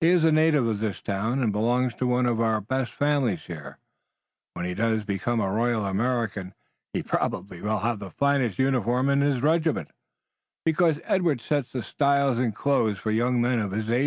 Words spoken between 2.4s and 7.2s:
our best families here. When he does become a Royal American he will